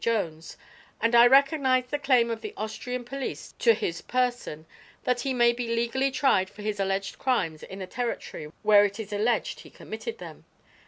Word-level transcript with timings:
Jones,' 0.03 0.57
and 0.99 1.13
I 1.13 1.27
recognize 1.27 1.85
the 1.91 1.99
claim 1.99 2.31
of 2.31 2.41
the 2.41 2.55
Austrian 2.57 3.03
police 3.03 3.53
to 3.59 3.75
his 3.75 4.01
person, 4.01 4.65
that 5.03 5.19
he 5.21 5.31
may 5.31 5.53
be 5.53 5.75
legally 5.75 6.09
tried 6.09 6.49
for 6.49 6.63
his 6.63 6.79
alleged 6.79 7.19
crimes 7.19 7.61
in 7.61 7.77
the 7.77 7.85
territory 7.85 8.51
where 8.63 8.83
it 8.83 8.99
is 8.99 9.13
alleged 9.13 9.59
he 9.59 9.69
committed 9.69 10.17
them. 10.17 10.45